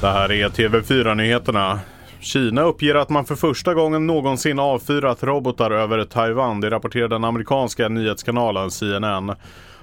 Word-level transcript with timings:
Det 0.00 0.06
här 0.06 0.32
är 0.32 0.48
TV4-nyheterna. 0.48 1.80
Kina 2.20 2.62
uppger 2.62 2.94
att 2.94 3.08
man 3.08 3.24
för 3.24 3.34
första 3.34 3.74
gången 3.74 4.06
någonsin 4.06 4.58
avfyrat 4.58 5.22
robotar 5.22 5.70
över 5.70 6.04
Taiwan. 6.04 6.60
Det 6.60 6.70
rapporterar 6.70 7.08
den 7.08 7.24
amerikanska 7.24 7.88
nyhetskanalen 7.88 8.70
CNN. 8.70 9.32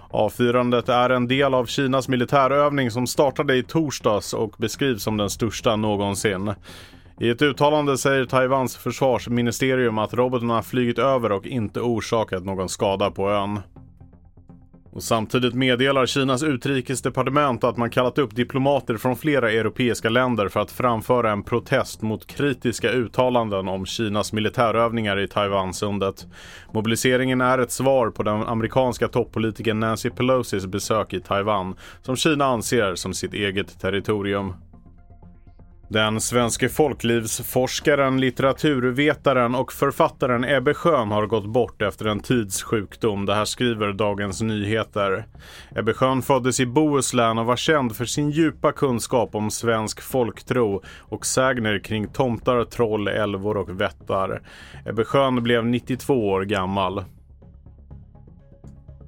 Avfyrandet 0.09 0.89
är 0.89 1.09
en 1.09 1.27
del 1.27 1.53
av 1.53 1.65
Kinas 1.65 2.07
militärövning 2.07 2.91
som 2.91 3.07
startade 3.07 3.55
i 3.55 3.63
torsdags 3.63 4.33
och 4.33 4.55
beskrivs 4.57 5.03
som 5.03 5.17
den 5.17 5.29
största 5.29 5.75
någonsin. 5.75 6.53
I 7.19 7.29
ett 7.29 7.41
uttalande 7.41 7.97
säger 7.97 8.25
Taiwans 8.25 8.77
försvarsministerium 8.77 9.97
att 9.97 10.13
robotarna 10.13 10.61
flygit 10.61 10.99
över 10.99 11.31
och 11.31 11.45
inte 11.45 11.79
orsakat 11.81 12.45
någon 12.45 12.69
skada 12.69 13.11
på 13.11 13.29
ön. 13.29 13.59
Och 14.97 15.03
samtidigt 15.03 15.53
meddelar 15.53 16.05
Kinas 16.05 16.43
utrikesdepartement 16.43 17.63
att 17.63 17.77
man 17.77 17.89
kallat 17.89 18.17
upp 18.17 18.35
diplomater 18.35 18.97
från 18.97 19.15
flera 19.15 19.51
europeiska 19.51 20.09
länder 20.09 20.49
för 20.49 20.59
att 20.59 20.71
framföra 20.71 21.31
en 21.31 21.43
protest 21.43 22.01
mot 22.01 22.27
kritiska 22.27 22.91
uttalanden 22.91 23.67
om 23.67 23.85
Kinas 23.85 24.33
militärövningar 24.33 25.19
i 25.19 25.27
Taiwansundet. 25.27 26.27
Mobiliseringen 26.71 27.41
är 27.41 27.57
ett 27.57 27.71
svar 27.71 28.09
på 28.09 28.23
den 28.23 28.43
amerikanska 28.43 29.07
toppolitikern 29.07 29.79
Nancy 29.79 30.09
Pelosis 30.09 30.65
besök 30.65 31.13
i 31.13 31.19
Taiwan, 31.19 31.75
som 32.01 32.15
Kina 32.15 32.45
anser 32.45 32.95
som 32.95 33.13
sitt 33.13 33.33
eget 33.33 33.79
territorium. 33.79 34.53
Den 35.89 36.21
svenske 36.21 36.69
folklivsforskaren, 36.69 38.19
litteraturvetaren 38.19 39.55
och 39.55 39.73
författaren 39.73 40.43
Ebbe 40.43 40.73
Schön 40.73 41.11
har 41.11 41.25
gått 41.25 41.45
bort 41.45 41.81
efter 41.81 42.05
en 42.05 42.19
tids 42.19 42.63
sjukdom. 42.63 43.25
Det 43.25 43.35
här 43.35 43.45
skriver 43.45 43.93
Dagens 43.93 44.41
Nyheter. 44.41 45.25
Ebbe 45.75 45.93
Schön 45.93 46.21
föddes 46.21 46.59
i 46.59 46.65
Bohuslän 46.65 47.37
och 47.37 47.45
var 47.45 47.55
känd 47.55 47.95
för 47.95 48.05
sin 48.05 48.29
djupa 48.31 48.71
kunskap 48.71 49.35
om 49.35 49.51
svensk 49.51 50.01
folktro 50.01 50.83
och 50.99 51.25
sägner 51.25 51.79
kring 51.79 52.07
tomtar, 52.07 52.63
troll, 52.63 53.07
älvor 53.07 53.57
och 53.57 53.81
vättar. 53.81 54.41
Ebbe 54.85 55.03
Schön 55.03 55.43
blev 55.43 55.65
92 55.65 56.29
år 56.29 56.41
gammal. 56.41 57.03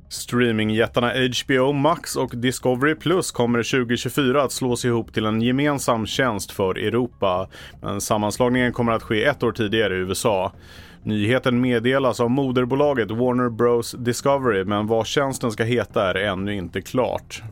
Streamingjättarna 0.10 1.12
HBO 1.14 1.74
Max 1.74 2.16
och 2.16 2.32
Discovery 2.36 2.96
Plus 2.96 3.32
kommer 3.32 3.64
2024 3.64 4.44
att 4.44 4.52
slås 4.52 4.86
ihop 4.86 5.14
till 5.14 5.26
en 5.26 5.42
gemensam 5.42 6.06
tjänst 6.06 6.52
för 6.52 6.78
Europa. 6.78 7.50
Men 7.82 8.02
sammanslagningen 8.02 8.74
kommer 8.74 8.92
att 8.92 9.04
ske 9.04 9.24
ett 9.24 9.44
år 9.44 9.52
tidigare 9.52 9.96
i 9.96 9.98
USA. 9.98 10.52
Nyheten 11.04 11.62
meddelas 11.62 12.20
av 12.20 12.30
moderbolaget 12.30 13.12
Warner 13.12 13.50
Bros 13.50 13.92
Discovery 13.92 14.64
men 14.64 14.88
vad 14.88 15.08
tjänsten 15.08 15.52
ska 15.52 15.64
heta 15.64 16.10
är 16.10 16.16
ännu 16.16 16.56
inte 16.56 16.82
klart. 16.82 17.44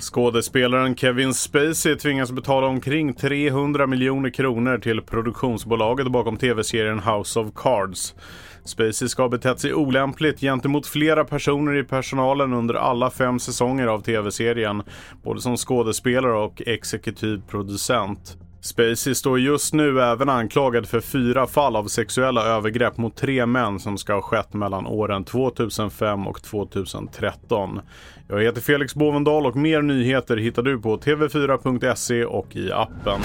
Skådespelaren 0.00 0.96
Kevin 0.96 1.34
Spacey 1.34 1.96
tvingas 1.96 2.32
betala 2.32 2.66
omkring 2.66 3.14
300 3.14 3.86
miljoner 3.86 4.30
kronor 4.30 4.78
till 4.78 5.02
produktionsbolaget 5.02 6.12
bakom 6.12 6.36
tv-serien 6.36 7.00
House 7.00 7.40
of 7.40 7.48
Cards. 7.54 8.14
Spacey 8.64 9.08
ska 9.08 9.22
ha 9.22 9.28
betett 9.28 9.60
sig 9.60 9.74
olämpligt 9.74 10.40
gentemot 10.40 10.86
flera 10.86 11.24
personer 11.24 11.76
i 11.76 11.84
personalen 11.84 12.52
under 12.52 12.74
alla 12.74 13.10
fem 13.10 13.38
säsonger 13.38 13.86
av 13.86 14.00
tv-serien, 14.00 14.82
både 15.22 15.40
som 15.40 15.56
skådespelare 15.56 16.38
och 16.38 16.62
exekutiv 16.66 17.42
producent. 17.48 18.36
Spacey 18.60 19.14
står 19.14 19.40
just 19.40 19.74
nu 19.74 20.00
även 20.00 20.28
anklagad 20.28 20.88
för 20.88 21.00
fyra 21.00 21.46
fall 21.46 21.76
av 21.76 21.84
sexuella 21.84 22.44
övergrepp 22.44 22.96
mot 22.96 23.16
tre 23.16 23.46
män 23.46 23.80
som 23.80 23.98
ska 23.98 24.14
ha 24.14 24.22
skett 24.22 24.52
mellan 24.52 24.86
åren 24.86 25.24
2005 25.24 26.26
och 26.26 26.42
2013. 26.42 27.80
Jag 28.28 28.42
heter 28.42 28.60
Felix 28.60 28.94
Bovendal 28.94 29.46
och 29.46 29.56
mer 29.56 29.82
nyheter 29.82 30.36
hittar 30.36 30.62
du 30.62 30.80
på 30.80 30.96
tv4.se 30.96 32.24
och 32.24 32.56
i 32.56 32.72
appen. 32.72 33.20